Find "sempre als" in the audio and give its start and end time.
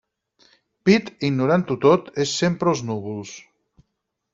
2.41-2.87